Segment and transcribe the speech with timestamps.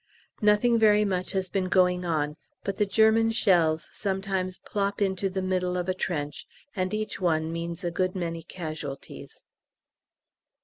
[0.41, 5.43] Nothing very much has been going on, but the German shells sometimes plop into the
[5.43, 9.45] middle of a trench, and each one means a good many casualties.